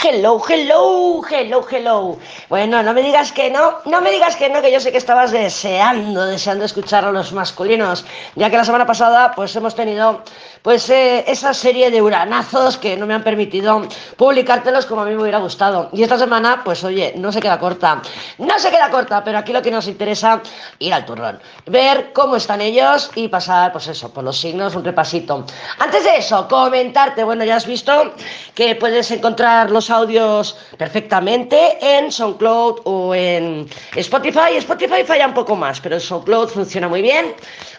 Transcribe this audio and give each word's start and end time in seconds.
Hello, 0.00 0.40
hello, 0.48 1.22
hello, 1.28 1.66
hello. 1.68 2.18
Bueno, 2.48 2.84
no 2.84 2.94
me 2.94 3.02
digas 3.02 3.32
que 3.32 3.50
no, 3.50 3.78
no 3.84 4.00
me 4.00 4.12
digas 4.12 4.36
que 4.36 4.48
no, 4.48 4.62
que 4.62 4.70
yo 4.70 4.78
sé 4.78 4.92
que 4.92 4.98
estabas 4.98 5.32
deseando, 5.32 6.24
deseando 6.24 6.64
escuchar 6.64 7.04
a 7.04 7.10
los 7.10 7.32
masculinos, 7.32 8.04
ya 8.36 8.48
que 8.48 8.56
la 8.56 8.64
semana 8.64 8.86
pasada 8.86 9.32
pues 9.34 9.56
hemos 9.56 9.74
tenido 9.74 10.22
pues 10.62 10.88
eh, 10.90 11.24
esa 11.26 11.52
serie 11.52 11.90
de 11.90 12.00
uranazos 12.00 12.76
que 12.76 12.96
no 12.96 13.06
me 13.06 13.14
han 13.14 13.24
permitido 13.24 13.88
publicártelos 14.16 14.86
como 14.86 15.02
a 15.02 15.04
mí 15.04 15.16
me 15.16 15.22
hubiera 15.22 15.38
gustado. 15.38 15.88
Y 15.92 16.04
esta 16.04 16.16
semana, 16.16 16.62
pues 16.64 16.84
oye, 16.84 17.14
no 17.16 17.32
se 17.32 17.40
queda 17.40 17.58
corta, 17.58 18.00
no 18.38 18.58
se 18.60 18.70
queda 18.70 18.90
corta, 18.90 19.24
pero 19.24 19.38
aquí 19.38 19.52
lo 19.52 19.62
que 19.62 19.72
nos 19.72 19.88
interesa 19.88 20.40
ir 20.78 20.94
al 20.94 21.06
turrón, 21.06 21.40
ver 21.66 22.12
cómo 22.12 22.36
están 22.36 22.60
ellos 22.60 23.10
y 23.16 23.26
pasar, 23.26 23.72
pues 23.72 23.88
eso, 23.88 24.12
por 24.12 24.22
los 24.22 24.38
signos, 24.38 24.76
un 24.76 24.84
repasito. 24.84 25.44
Antes 25.80 26.04
de 26.04 26.18
eso, 26.18 26.46
comentarte, 26.46 27.24
bueno, 27.24 27.44
ya 27.44 27.56
has 27.56 27.66
visto 27.66 28.12
que 28.54 28.76
puedes 28.76 29.10
encontrar 29.10 29.70
los 29.72 29.87
audios 29.90 30.56
perfectamente 30.76 31.78
en 31.80 32.10
SoundCloud 32.10 32.80
o 32.84 33.14
en 33.14 33.68
Spotify. 33.96 34.56
Spotify 34.56 35.04
falla 35.04 35.26
un 35.26 35.34
poco 35.34 35.56
más, 35.56 35.80
pero 35.80 35.98
SoundCloud 35.98 36.48
funciona 36.48 36.88
muy 36.88 37.02
bien. 37.02 37.34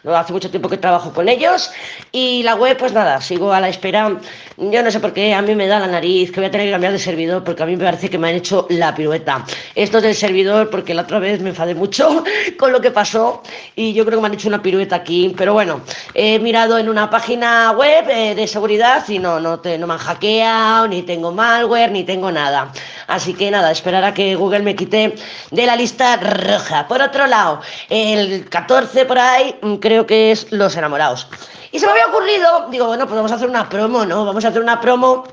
Hace 0.05 0.31
mucho 0.31 0.49
tiempo 0.49 0.69
que 0.69 0.77
trabajo 0.77 1.13
con 1.13 1.27
ellos. 1.27 1.71
Y 2.11 2.43
la 2.43 2.55
web, 2.55 2.77
pues 2.77 2.93
nada, 2.93 3.19
sigo 3.21 3.51
a 3.51 3.59
la 3.59 3.69
espera. 3.69 4.17
Yo 4.57 4.83
no 4.83 4.91
sé 4.91 4.99
por 4.99 5.13
qué, 5.13 5.33
a 5.33 5.41
mí 5.41 5.55
me 5.55 5.67
da 5.67 5.79
la 5.79 5.87
nariz 5.87 6.31
que 6.31 6.39
voy 6.39 6.47
a 6.47 6.51
tener 6.51 6.67
que 6.67 6.71
cambiar 6.71 6.93
de 6.93 6.99
servidor 6.99 7.43
porque 7.43 7.63
a 7.63 7.65
mí 7.65 7.75
me 7.75 7.85
parece 7.85 8.09
que 8.09 8.17
me 8.17 8.29
han 8.29 8.35
hecho 8.35 8.65
la 8.69 8.93
pirueta. 8.93 9.45
Esto 9.75 9.97
es 9.97 10.03
del 10.03 10.15
servidor 10.15 10.69
porque 10.69 10.93
la 10.93 11.03
otra 11.03 11.19
vez 11.19 11.41
me 11.41 11.49
enfadé 11.49 11.75
mucho 11.75 12.23
con 12.57 12.71
lo 12.71 12.81
que 12.81 12.91
pasó 12.91 13.41
y 13.75 13.93
yo 13.93 14.05
creo 14.05 14.17
que 14.17 14.21
me 14.21 14.27
han 14.27 14.33
hecho 14.33 14.47
una 14.47 14.61
pirueta 14.61 14.97
aquí. 14.97 15.33
Pero 15.37 15.53
bueno, 15.53 15.81
he 16.13 16.39
mirado 16.39 16.77
en 16.77 16.89
una 16.89 17.09
página 17.09 17.71
web 17.71 18.05
eh, 18.09 18.35
de 18.35 18.47
seguridad 18.47 19.07
y 19.07 19.19
no, 19.19 19.39
no, 19.39 19.59
te, 19.59 19.77
no 19.77 19.87
me 19.87 19.93
han 19.93 19.99
hackeado, 19.99 20.87
ni 20.87 21.03
tengo 21.03 21.31
malware, 21.31 21.91
ni 21.91 21.98
tengo 22.03 22.31
nada. 22.31 22.71
Así 23.07 23.33
que 23.33 23.51
nada, 23.51 23.71
esperar 23.71 24.03
a 24.03 24.13
que 24.13 24.35
Google 24.35 24.63
me 24.63 24.75
quite 24.75 25.15
de 25.51 25.65
la 25.65 25.75
lista 25.75 26.17
roja. 26.17 26.87
Por 26.87 27.01
otro 27.01 27.27
lado, 27.27 27.61
el 27.89 28.47
14 28.49 29.05
por 29.05 29.19
ahí 29.19 29.55
mm, 29.61 29.75
creo 29.75 30.05
que 30.05 30.31
es 30.31 30.51
Los 30.51 30.75
Enamorados. 30.75 31.27
Y 31.71 31.79
se 31.79 31.85
me 31.85 31.91
había 31.91 32.07
ocurrido, 32.07 32.67
digo, 32.71 32.87
bueno, 32.87 33.05
pues 33.05 33.15
vamos 33.15 33.31
a 33.31 33.35
hacer 33.35 33.49
una 33.49 33.69
promo, 33.69 34.05
¿no? 34.05 34.25
Vamos 34.25 34.43
a 34.45 34.47
hacer 34.47 34.61
una 34.61 34.81
promo 34.81 35.23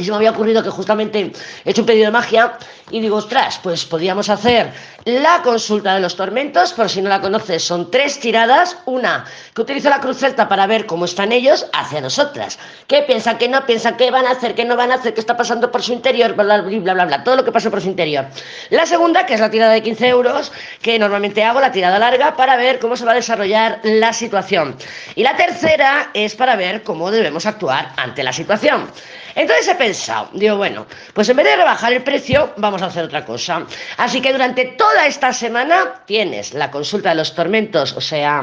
y 0.00 0.04
se 0.04 0.10
me 0.10 0.16
había 0.16 0.30
ocurrido 0.30 0.62
que 0.62 0.70
justamente 0.70 1.32
he 1.64 1.70
hecho 1.70 1.82
un 1.82 1.86
pedido 1.86 2.06
de 2.06 2.12
magia 2.12 2.54
y 2.90 3.00
digo, 3.00 3.16
ostras, 3.16 3.60
pues 3.62 3.84
podríamos 3.84 4.28
hacer 4.28 4.72
la 5.04 5.42
consulta 5.42 5.94
de 5.94 6.00
los 6.00 6.16
tormentos, 6.16 6.72
por 6.72 6.88
si 6.88 7.00
no 7.00 7.08
la 7.08 7.20
conoces, 7.20 7.62
son 7.64 7.90
tres 7.90 8.18
tiradas. 8.20 8.78
Una, 8.86 9.24
que 9.54 9.62
utilizo 9.62 9.88
la 9.88 10.00
cruz 10.00 10.20
para 10.48 10.66
ver 10.66 10.86
cómo 10.86 11.04
están 11.04 11.32
ellos 11.32 11.66
hacia 11.72 12.00
nosotras. 12.00 12.58
¿Qué 12.86 13.02
piensan, 13.02 13.38
qué 13.38 13.48
no 13.48 13.64
piensan, 13.64 13.96
qué 13.96 14.10
van 14.10 14.26
a 14.26 14.32
hacer, 14.32 14.54
qué 14.54 14.64
no 14.64 14.76
van 14.76 14.92
a 14.92 14.96
hacer, 14.96 15.14
qué 15.14 15.20
está 15.20 15.36
pasando 15.36 15.70
por 15.70 15.82
su 15.82 15.92
interior, 15.92 16.34
bla, 16.34 16.44
bla, 16.44 16.62
bla, 16.62 16.94
bla, 16.94 17.04
bla, 17.06 17.24
todo 17.24 17.36
lo 17.36 17.44
que 17.44 17.52
pasa 17.52 17.70
por 17.70 17.80
su 17.80 17.88
interior. 17.88 18.26
La 18.70 18.86
segunda, 18.86 19.24
que 19.24 19.34
es 19.34 19.40
la 19.40 19.50
tirada 19.50 19.72
de 19.72 19.82
15 19.82 20.08
euros, 20.08 20.52
que 20.82 20.98
normalmente 20.98 21.42
hago, 21.44 21.60
la 21.60 21.72
tirada 21.72 21.98
larga, 21.98 22.36
para 22.36 22.56
ver 22.56 22.78
cómo 22.78 22.96
se 22.96 23.04
va 23.04 23.12
a 23.12 23.14
desarrollar 23.14 23.80
la 23.82 24.12
situación. 24.12 24.76
Y 25.14 25.22
la 25.22 25.36
tercera 25.36 26.10
es 26.12 26.34
para 26.34 26.56
ver 26.56 26.82
cómo 26.82 27.10
debemos 27.10 27.46
actuar 27.46 27.92
ante 27.96 28.22
la 28.22 28.32
situación. 28.32 28.90
Entonces 29.34 29.68
he 29.68 29.74
pensado, 29.74 30.28
digo, 30.32 30.56
bueno, 30.56 30.86
pues 31.14 31.28
en 31.28 31.36
vez 31.36 31.46
de 31.46 31.56
rebajar 31.56 31.92
el 31.92 32.02
precio, 32.02 32.52
vamos 32.56 32.82
a 32.82 32.86
hacer 32.86 33.04
otra 33.04 33.24
cosa. 33.24 33.66
Así 33.96 34.20
que 34.20 34.32
durante 34.32 34.64
toda 34.64 35.06
esta 35.06 35.32
semana 35.32 36.02
tienes 36.06 36.54
la 36.54 36.70
consulta 36.70 37.10
de 37.10 37.16
los 37.16 37.34
tormentos, 37.34 37.92
o 37.92 38.00
sea, 38.00 38.42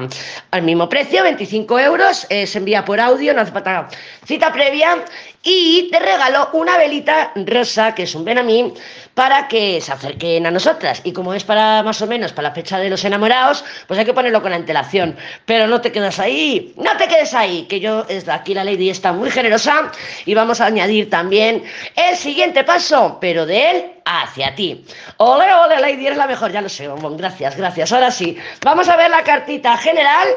al 0.51 0.61
mismo 0.61 0.89
precio, 0.89 1.23
25 1.23 1.79
euros, 1.79 2.25
eh, 2.29 2.47
se 2.47 2.57
envía 2.59 2.85
por 2.85 2.99
audio, 2.99 3.33
no 3.33 3.41
hace 3.41 3.51
falta 3.51 3.89
cita 4.25 4.51
previa, 4.51 5.05
y 5.43 5.89
te 5.89 5.99
regalo 5.99 6.49
una 6.53 6.77
velita 6.77 7.31
rosa, 7.35 7.95
que 7.95 8.03
es 8.03 8.15
un 8.15 8.25
Benamín, 8.25 8.73
para 9.13 9.47
que 9.47 9.79
se 9.81 9.91
acerquen 9.91 10.45
a 10.45 10.51
nosotras. 10.51 11.01
Y 11.03 11.13
como 11.13 11.33
es 11.33 11.43
para 11.43 11.81
más 11.83 12.01
o 12.01 12.07
menos 12.07 12.33
para 12.33 12.49
la 12.49 12.55
fecha 12.55 12.77
de 12.79 12.89
los 12.89 13.03
enamorados, 13.05 13.63
pues 13.87 13.99
hay 13.99 14.05
que 14.05 14.13
ponerlo 14.13 14.41
con 14.41 14.53
antelación. 14.53 15.15
Pero 15.45 15.67
no 15.67 15.81
te 15.81 15.91
quedas 15.91 16.19
ahí, 16.19 16.73
no 16.77 16.95
te 16.97 17.07
quedes 17.07 17.33
ahí, 17.33 17.63
que 17.63 17.79
yo, 17.79 18.05
es 18.09 18.27
aquí 18.27 18.53
la 18.53 18.63
Lady 18.63 18.89
está 18.89 19.13
muy 19.13 19.31
generosa 19.31 19.91
y 20.25 20.33
vamos 20.33 20.61
a 20.61 20.65
añadir 20.65 21.09
también 21.09 21.63
el 21.95 22.15
siguiente 22.15 22.63
paso, 22.63 23.17
pero 23.19 23.45
de 23.45 23.71
él 23.71 23.91
hacia 24.05 24.53
ti. 24.55 24.85
Ole, 25.17 25.53
ole, 25.53 25.79
Lady, 25.79 26.07
eres 26.07 26.17
la 26.17 26.27
mejor, 26.27 26.51
ya 26.51 26.61
lo 26.61 26.69
sé, 26.69 26.89
gracias, 27.17 27.57
gracias. 27.57 27.91
Ahora 27.91 28.11
sí, 28.11 28.37
vamos 28.63 28.87
a 28.89 28.95
ver 28.95 29.09
la 29.09 29.23
cartita 29.23 29.77
general 29.77 30.27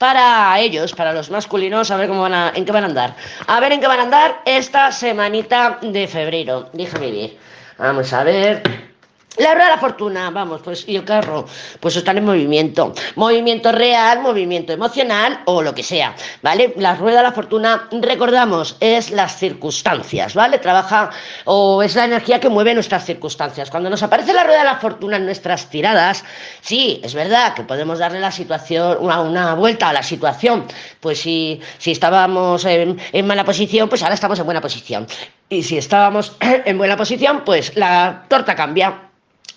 para 0.00 0.58
ellos, 0.58 0.94
para 0.94 1.12
los 1.12 1.30
masculinos, 1.30 1.90
a 1.90 1.98
ver 1.98 2.08
cómo 2.08 2.22
van 2.22 2.32
a, 2.32 2.52
en 2.54 2.64
qué 2.64 2.72
van 2.72 2.84
a 2.84 2.86
andar. 2.86 3.14
A 3.46 3.60
ver 3.60 3.72
en 3.72 3.80
qué 3.80 3.86
van 3.86 4.00
a 4.00 4.04
andar 4.04 4.40
esta 4.46 4.90
semanita 4.92 5.78
de 5.82 6.08
febrero. 6.08 6.70
Déjame 6.72 7.10
ver. 7.12 7.30
Vamos 7.76 8.10
a 8.14 8.24
ver. 8.24 8.89
La 9.38 9.54
rueda 9.54 9.66
de 9.66 9.74
la 9.76 9.80
fortuna, 9.80 10.28
vamos, 10.30 10.60
pues, 10.60 10.84
y 10.88 10.96
el 10.96 11.04
carro, 11.04 11.46
pues 11.78 11.94
están 11.94 12.18
en 12.18 12.24
movimiento. 12.24 12.92
Movimiento 13.14 13.70
real, 13.70 14.20
movimiento 14.20 14.72
emocional 14.72 15.42
o 15.44 15.62
lo 15.62 15.72
que 15.72 15.84
sea, 15.84 16.16
¿vale? 16.42 16.74
La 16.76 16.96
rueda 16.96 17.18
de 17.18 17.22
la 17.22 17.32
fortuna, 17.32 17.88
recordamos, 17.92 18.76
es 18.80 19.12
las 19.12 19.38
circunstancias, 19.38 20.34
¿vale? 20.34 20.58
Trabaja 20.58 21.10
o 21.44 21.80
es 21.80 21.94
la 21.94 22.06
energía 22.06 22.40
que 22.40 22.48
mueve 22.48 22.74
nuestras 22.74 23.06
circunstancias. 23.06 23.70
Cuando 23.70 23.88
nos 23.88 24.02
aparece 24.02 24.32
la 24.32 24.42
rueda 24.42 24.58
de 24.58 24.64
la 24.64 24.80
fortuna 24.80 25.16
en 25.16 25.26
nuestras 25.26 25.70
tiradas, 25.70 26.24
sí, 26.60 27.00
es 27.04 27.14
verdad 27.14 27.54
que 27.54 27.62
podemos 27.62 28.00
darle 28.00 28.18
la 28.18 28.32
situación, 28.32 28.98
una, 29.00 29.54
vuelta 29.54 29.90
a 29.90 29.92
la 29.92 30.02
situación. 30.02 30.64
Pues 30.98 31.20
si, 31.20 31.60
si 31.78 31.92
estábamos 31.92 32.64
en, 32.64 32.98
en 33.12 33.26
mala 33.28 33.44
posición, 33.44 33.88
pues 33.88 34.02
ahora 34.02 34.16
estamos 34.16 34.40
en 34.40 34.44
buena 34.44 34.60
posición. 34.60 35.06
Y 35.48 35.62
si 35.62 35.78
estábamos 35.78 36.36
en 36.40 36.76
buena 36.76 36.96
posición, 36.96 37.42
pues 37.44 37.76
la 37.76 38.24
torta 38.28 38.56
cambia. 38.56 39.06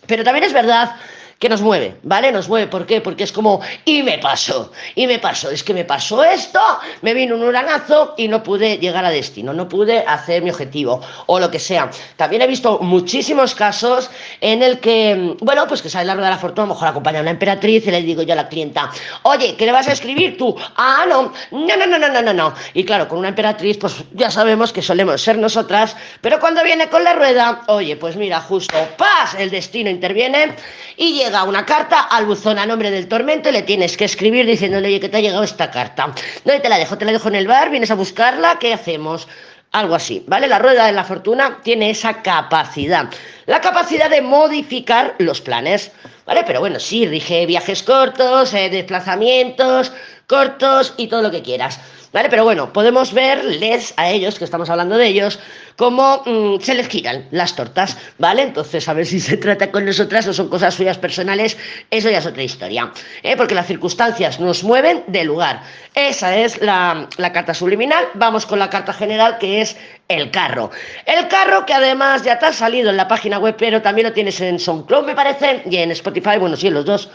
Pero 0.07 0.23
también 0.23 0.45
es 0.45 0.53
verdad 0.53 0.95
que 1.43 1.49
nos 1.49 1.61
mueve, 1.61 1.97
¿vale? 2.03 2.31
Nos 2.31 2.47
mueve, 2.47 2.67
¿por 2.67 2.85
qué? 2.85 3.01
Porque 3.01 3.25
es 3.25 3.33
como, 3.33 3.59
y 3.83 4.01
me 4.01 4.17
pasó, 4.17 4.71
y 4.95 5.07
me 5.07 5.19
pasó, 5.19 5.49
es 5.49 5.61
que 5.61 5.73
me 5.73 5.83
pasó 5.83 6.23
esto, 6.23 6.61
me 7.01 7.13
vino 7.13 7.35
un 7.35 7.43
uranazo 7.43 8.13
y 8.15 8.29
no 8.29 8.41
pude 8.41 8.77
llegar 8.77 9.03
a 9.03 9.09
destino, 9.09 9.51
no 9.51 9.67
pude 9.67 10.05
hacer 10.07 10.41
mi 10.41 10.51
objetivo, 10.51 11.01
o 11.25 11.41
lo 11.41 11.51
que 11.51 11.59
sea. 11.59 11.91
También 12.15 12.43
he 12.43 12.47
visto 12.47 12.79
muchísimos 12.79 13.55
casos 13.55 14.09
en 14.39 14.63
el 14.63 14.79
que, 14.79 15.35
bueno, 15.41 15.67
pues 15.67 15.81
que 15.81 15.89
sale 15.89 16.05
la 16.05 16.13
rueda 16.13 16.27
de 16.29 16.35
la 16.35 16.39
fortuna, 16.39 16.63
a 16.63 16.67
lo 16.67 16.75
mejor 16.75 16.87
acompaña 16.87 17.19
a 17.19 17.23
una 17.23 17.31
emperatriz 17.31 17.85
y 17.87 17.91
le 17.91 18.01
digo 18.03 18.21
yo 18.21 18.31
a 18.31 18.37
la 18.37 18.47
clienta, 18.47 18.89
oye, 19.23 19.57
¿qué 19.57 19.65
le 19.65 19.73
vas 19.73 19.89
a 19.89 19.91
escribir 19.91 20.37
tú? 20.37 20.55
Ah, 20.77 21.03
no, 21.09 21.33
no, 21.51 21.75
no, 21.75 21.85
no, 21.85 21.99
no, 21.99 22.07
no, 22.07 22.21
no, 22.21 22.33
no. 22.33 22.53
Y 22.73 22.85
claro, 22.85 23.09
con 23.09 23.19
una 23.19 23.27
emperatriz, 23.27 23.77
pues 23.79 23.95
ya 24.13 24.31
sabemos 24.31 24.71
que 24.71 24.81
solemos 24.81 25.21
ser 25.21 25.37
nosotras, 25.37 25.97
pero 26.21 26.39
cuando 26.39 26.63
viene 26.63 26.87
con 26.87 27.03
la 27.03 27.11
rueda, 27.11 27.63
oye, 27.67 27.97
pues 27.97 28.15
mira, 28.15 28.39
justo, 28.39 28.77
¡paz! 28.97 29.35
El 29.37 29.49
destino 29.49 29.89
interviene 29.89 30.55
y 30.95 31.15
llega 31.15 31.32
una 31.41 31.65
carta 31.65 32.01
al 32.01 32.25
buzón 32.25 32.59
a 32.59 32.67
nombre 32.67 32.91
del 32.91 33.07
tormento 33.07 33.49
y 33.49 33.53
le 33.53 33.63
tienes 33.63 33.97
que 33.97 34.05
escribir 34.05 34.45
diciéndole, 34.45 34.99
que 34.99 35.09
te 35.09 35.17
ha 35.17 35.21
llegado 35.21 35.43
esta 35.43 35.71
carta. 35.71 36.13
¿Dónde 36.45 36.59
te 36.59 36.69
la 36.69 36.77
dejo? 36.77 36.99
Te 36.99 37.05
la 37.05 37.11
dejo 37.11 37.29
en 37.29 37.35
el 37.35 37.47
bar, 37.47 37.71
vienes 37.71 37.89
a 37.89 37.95
buscarla, 37.95 38.59
¿qué 38.59 38.73
hacemos? 38.73 39.27
Algo 39.71 39.95
así, 39.95 40.23
¿vale? 40.27 40.47
La 40.47 40.59
rueda 40.59 40.85
de 40.85 40.91
la 40.91 41.03
fortuna 41.03 41.59
tiene 41.63 41.89
esa 41.89 42.21
capacidad, 42.21 43.09
la 43.47 43.59
capacidad 43.59 44.11
de 44.11 44.21
modificar 44.21 45.15
los 45.17 45.41
planes, 45.41 45.91
¿vale? 46.27 46.43
Pero 46.45 46.59
bueno, 46.59 46.79
sí, 46.79 47.07
rige 47.07 47.47
viajes 47.47 47.81
cortos, 47.81 48.53
eh, 48.53 48.69
desplazamientos 48.69 49.91
cortos 50.27 50.93
y 50.97 51.07
todo 51.07 51.21
lo 51.21 51.31
que 51.31 51.41
quieras. 51.41 51.79
¿Vale? 52.13 52.29
Pero 52.29 52.43
bueno, 52.43 52.71
podemos 52.71 53.11
verles 53.11 53.95
a 53.97 54.11
ellos, 54.11 54.37
que 54.37 54.45
estamos 54.45 54.69
hablando 54.69 54.97
de 54.97 55.07
ellos, 55.07 55.39
cómo 55.77 56.21
mm, 56.23 56.61
se 56.61 56.75
les 56.75 56.87
giran 56.87 57.27
las 57.31 57.55
tortas, 57.55 57.97
¿vale? 58.19 58.43
Entonces, 58.43 58.87
a 58.87 58.93
ver 58.93 59.07
si 59.07 59.19
se 59.19 59.35
trata 59.35 59.71
con 59.71 59.83
nosotras 59.83 60.27
o 60.27 60.33
son 60.33 60.47
cosas 60.47 60.75
suyas 60.75 60.99
personales, 60.99 61.57
eso 61.89 62.11
ya 62.11 62.19
es 62.19 62.25
otra 62.27 62.43
historia, 62.43 62.91
¿eh? 63.23 63.35
Porque 63.35 63.55
las 63.55 63.65
circunstancias 63.65 64.39
nos 64.39 64.63
mueven 64.63 65.03
de 65.07 65.23
lugar. 65.23 65.63
Esa 65.95 66.37
es 66.37 66.61
la, 66.61 67.07
la 67.17 67.33
carta 67.33 67.55
subliminal. 67.55 68.05
Vamos 68.13 68.45
con 68.45 68.59
la 68.59 68.69
carta 68.69 68.93
general, 68.93 69.39
que 69.39 69.61
es 69.61 69.75
el 70.07 70.29
carro. 70.29 70.69
El 71.07 71.27
carro 71.29 71.65
que 71.65 71.73
además 71.73 72.21
ya 72.21 72.37
te 72.37 72.45
ha 72.45 72.53
salido 72.53 72.91
en 72.91 72.97
la 72.97 73.07
página 73.07 73.39
web, 73.39 73.55
pero 73.57 73.81
también 73.81 74.09
lo 74.09 74.13
tienes 74.13 74.39
en 74.39 74.59
SoundCloud, 74.59 75.03
me 75.03 75.15
parece, 75.15 75.63
y 75.67 75.77
en 75.77 75.89
Spotify, 75.89 76.37
bueno, 76.39 76.55
sí, 76.55 76.67
en 76.67 76.75
los 76.75 76.85
dos. 76.85 77.09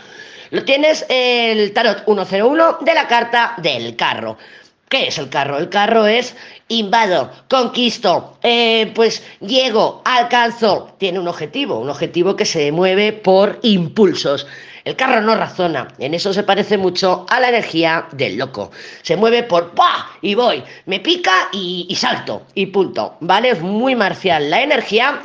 Lo 0.51 0.65
tienes 0.65 1.07
el 1.09 1.73
tarot 1.73 2.05
101 2.05 2.79
de 2.81 2.95
la 2.95 3.07
carta 3.07 3.55
del 3.59 3.95
carro. 3.95 4.39
¿Qué 4.89 5.09
es 5.09 5.19
el 5.19 5.29
carro? 5.29 5.59
El 5.59 5.69
carro 5.69 6.07
es 6.07 6.35
invado, 6.69 7.31
conquisto, 7.49 8.39
eh, 8.43 8.91
pues 8.95 9.23
llego, 9.41 10.01
alcanzo. 10.05 10.95
Tiene 10.99 11.19
un 11.19 11.29
objetivo, 11.29 11.79
un 11.79 11.91
objetivo 11.91 12.37
que 12.37 12.47
se 12.47 12.73
mueve 12.73 13.13
por 13.13 13.59
impulsos. 13.63 14.47
El 14.85 14.97
carro 14.97 15.21
no 15.21 15.35
razona, 15.35 15.89
en 15.99 16.15
eso 16.15 16.33
se 16.33 16.43
parece 16.43 16.79
mucho 16.79 17.27
a 17.29 17.39
la 17.39 17.51
energía 17.51 18.09
del 18.13 18.39
loco. 18.39 18.71
Se 19.03 19.17
mueve 19.17 19.43
por 19.43 19.73
¡pah! 19.73 20.07
y 20.23 20.35
voy, 20.35 20.65
me 20.87 21.01
pica 21.01 21.51
y, 21.53 21.87
y 21.91 21.95
salto 21.95 22.45
y 22.55 22.67
punto, 22.67 23.19
¿vale? 23.21 23.51
Es 23.51 23.61
muy 23.61 23.95
marcial 23.95 24.49
la 24.49 24.63
energía 24.63 25.21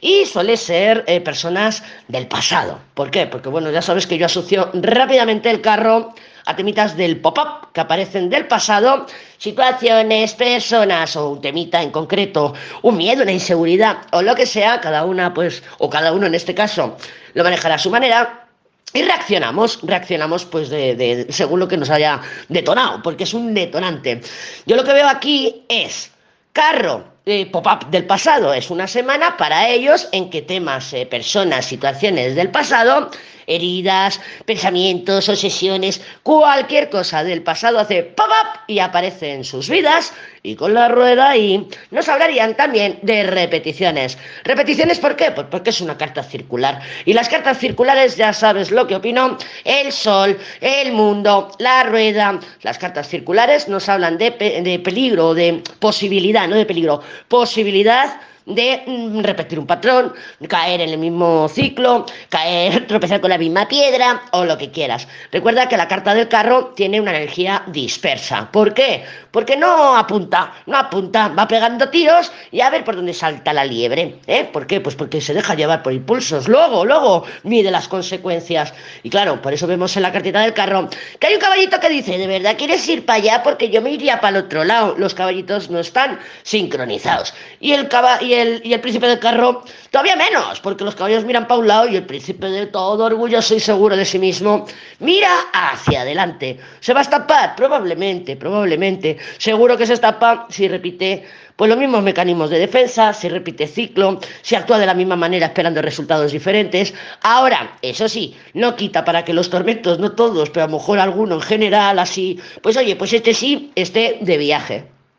y 0.00 0.26
suele 0.26 0.56
ser 0.56 1.04
eh, 1.06 1.20
personas 1.20 1.82
del 2.08 2.26
pasado. 2.26 2.78
¿Por 2.94 3.10
qué? 3.10 3.26
Porque 3.26 3.48
bueno, 3.48 3.70
ya 3.70 3.82
sabes 3.82 4.06
que 4.06 4.18
yo 4.18 4.26
asocio 4.26 4.70
rápidamente 4.74 5.50
el 5.50 5.60
carro 5.60 6.14
a 6.48 6.56
temitas 6.56 6.96
del 6.96 7.20
pop-up 7.20 7.72
que 7.72 7.80
aparecen 7.80 8.30
del 8.30 8.46
pasado, 8.46 9.06
situaciones, 9.36 10.32
personas 10.32 11.14
o 11.16 11.30
un 11.30 11.40
temita 11.42 11.82
en 11.82 11.90
concreto, 11.90 12.54
un 12.82 12.96
miedo, 12.96 13.22
una 13.22 13.32
inseguridad 13.32 13.98
o 14.12 14.22
lo 14.22 14.34
que 14.34 14.46
sea, 14.46 14.80
cada 14.80 15.04
una 15.04 15.34
pues, 15.34 15.62
o 15.76 15.90
cada 15.90 16.12
uno 16.12 16.26
en 16.26 16.34
este 16.34 16.54
caso, 16.54 16.96
lo 17.34 17.44
manejará 17.44 17.74
a 17.74 17.78
su 17.78 17.90
manera. 17.90 18.46
Y 18.94 19.02
reaccionamos, 19.02 19.80
reaccionamos 19.82 20.46
pues 20.46 20.70
de, 20.70 21.26
según 21.28 21.60
lo 21.60 21.68
que 21.68 21.76
nos 21.76 21.90
haya 21.90 22.22
detonado, 22.48 23.02
porque 23.02 23.24
es 23.24 23.34
un 23.34 23.52
detonante. 23.52 24.22
Yo 24.64 24.76
lo 24.76 24.84
que 24.84 24.94
veo 24.94 25.06
aquí 25.06 25.66
es 25.68 26.10
carro, 26.54 27.04
eh, 27.28 27.46
pop-up 27.46 27.90
del 27.90 28.06
pasado, 28.06 28.54
es 28.54 28.70
una 28.70 28.86
semana 28.86 29.36
para 29.36 29.68
ellos 29.68 30.08
en 30.12 30.30
que 30.30 30.42
temas, 30.42 30.92
eh, 30.92 31.04
personas, 31.04 31.66
situaciones 31.66 32.34
del 32.34 32.50
pasado 32.50 33.10
heridas, 33.48 34.20
pensamientos, 34.44 35.28
obsesiones, 35.28 36.00
cualquier 36.22 36.90
cosa 36.90 37.24
del 37.24 37.42
pasado 37.42 37.80
hace 37.80 38.04
pop 38.04 38.28
up 38.28 38.60
y 38.68 38.78
aparece 38.78 39.32
en 39.32 39.44
sus 39.44 39.68
vidas 39.68 40.12
y 40.42 40.54
con 40.54 40.74
la 40.74 40.88
rueda 40.88 41.36
y 41.36 41.68
nos 41.90 42.08
hablarían 42.08 42.54
también 42.54 42.98
de 43.02 43.24
repeticiones. 43.24 44.18
¿Repeticiones 44.44 44.98
por 44.98 45.16
qué? 45.16 45.30
Pues 45.32 45.46
porque 45.50 45.70
es 45.70 45.80
una 45.80 45.96
carta 45.98 46.22
circular. 46.22 46.80
Y 47.04 47.12
las 47.12 47.28
cartas 47.28 47.58
circulares 47.58 48.16
ya 48.16 48.32
sabes 48.32 48.70
lo 48.70 48.86
que 48.86 48.96
opino. 48.96 49.36
El 49.64 49.92
sol, 49.92 50.38
el 50.60 50.92
mundo, 50.92 51.50
la 51.58 51.82
rueda. 51.82 52.38
Las 52.62 52.78
cartas 52.78 53.08
circulares 53.08 53.68
nos 53.68 53.88
hablan 53.88 54.18
de, 54.18 54.30
de 54.30 54.78
peligro, 54.78 55.34
de 55.34 55.62
posibilidad, 55.78 56.46
no 56.46 56.56
de 56.56 56.66
peligro, 56.66 57.02
posibilidad 57.28 58.20
de 58.48 58.82
mm, 58.86 59.20
repetir 59.20 59.58
un 59.58 59.66
patrón, 59.66 60.12
caer 60.48 60.80
en 60.80 60.90
el 60.90 60.98
mismo 60.98 61.48
ciclo, 61.48 62.06
caer, 62.28 62.86
tropezar 62.88 63.20
con 63.20 63.30
la 63.30 63.38
misma 63.38 63.68
piedra 63.68 64.22
o 64.32 64.44
lo 64.44 64.56
que 64.56 64.70
quieras. 64.70 65.06
Recuerda 65.30 65.68
que 65.68 65.76
la 65.76 65.88
carta 65.88 66.14
del 66.14 66.28
carro 66.28 66.72
tiene 66.74 67.00
una 67.00 67.16
energía 67.16 67.62
dispersa. 67.66 68.50
¿Por 68.50 68.74
qué? 68.74 69.04
Porque 69.30 69.56
no 69.56 69.96
apunta, 69.96 70.52
no 70.66 70.78
apunta, 70.78 71.28
va 71.28 71.46
pegando 71.46 71.90
tiros 71.90 72.32
y 72.50 72.60
a 72.60 72.70
ver 72.70 72.84
por 72.84 72.96
dónde 72.96 73.14
salta 73.14 73.52
la 73.52 73.64
liebre. 73.64 74.16
¿eh? 74.26 74.44
¿Por 74.44 74.66
qué? 74.66 74.80
Pues 74.80 74.94
porque 74.94 75.20
se 75.20 75.34
deja 75.34 75.54
llevar 75.54 75.82
por 75.82 75.92
impulsos. 75.92 76.48
Luego, 76.48 76.84
luego 76.84 77.24
mide 77.42 77.70
las 77.70 77.88
consecuencias. 77.88 78.72
Y 79.02 79.10
claro, 79.10 79.42
por 79.42 79.52
eso 79.52 79.66
vemos 79.66 79.96
en 79.96 80.02
la 80.02 80.12
cartita 80.12 80.40
del 80.40 80.54
carro 80.54 80.88
que 81.18 81.26
hay 81.26 81.34
un 81.34 81.40
caballito 81.40 81.80
que 81.80 81.88
dice, 81.88 82.18
¿de 82.18 82.26
verdad 82.26 82.56
quieres 82.56 82.86
ir 82.88 83.04
para 83.04 83.18
allá? 83.18 83.42
Porque 83.42 83.70
yo 83.70 83.82
me 83.82 83.90
iría 83.90 84.20
para 84.20 84.38
el 84.38 84.44
otro 84.44 84.64
lado. 84.64 84.94
Los 84.98 85.14
caballitos 85.14 85.70
no 85.70 85.78
están 85.78 86.18
sincronizados. 86.42 87.34
Y 87.60 87.72
el, 87.72 87.88
el, 88.20 88.37
y 88.64 88.72
el 88.72 88.80
príncipe 88.80 89.06
del 89.06 89.18
carro 89.18 89.64
todavía 89.90 90.16
menos, 90.16 90.60
porque 90.60 90.84
los 90.84 90.94
caballos 90.94 91.24
miran 91.24 91.46
para 91.46 91.60
un 91.60 91.68
lado 91.68 91.88
y 91.88 91.96
el 91.96 92.04
príncipe 92.04 92.46
de 92.46 92.66
todo 92.66 93.04
orgulloso 93.04 93.54
y 93.54 93.60
seguro 93.60 93.96
de 93.96 94.04
sí 94.04 94.18
mismo 94.18 94.66
mira 95.00 95.30
hacia 95.52 96.02
adelante. 96.02 96.58
¿Se 96.80 96.92
va 96.92 97.00
a 97.00 97.02
estampar? 97.02 97.56
Probablemente, 97.56 98.36
probablemente. 98.36 99.18
Seguro 99.38 99.76
que 99.76 99.86
se 99.86 99.94
estampa 99.94 100.46
si 100.50 100.68
repite 100.68 101.24
pues 101.56 101.68
los 101.68 101.78
mismos 101.78 102.04
mecanismos 102.04 102.50
de 102.50 102.60
defensa, 102.60 103.12
si 103.12 103.28
repite 103.28 103.66
ciclo, 103.66 104.20
si 104.42 104.54
actúa 104.54 104.78
de 104.78 104.86
la 104.86 104.94
misma 104.94 105.16
manera 105.16 105.46
esperando 105.46 105.82
resultados 105.82 106.30
diferentes. 106.30 106.94
Ahora, 107.22 107.76
eso 107.82 108.08
sí, 108.08 108.36
no 108.54 108.76
quita 108.76 109.04
para 109.04 109.24
que 109.24 109.32
los 109.32 109.50
tormentos, 109.50 109.98
no 109.98 110.12
todos, 110.12 110.50
pero 110.50 110.64
a 110.64 110.68
lo 110.68 110.76
mejor 110.76 111.00
alguno 111.00 111.34
en 111.34 111.40
general, 111.40 111.98
así, 111.98 112.38
pues 112.62 112.76
oye, 112.76 112.94
pues 112.94 113.12
este 113.12 113.34
sí 113.34 113.72
esté 113.74 114.18
de 114.20 114.38
viaje. 114.38 114.97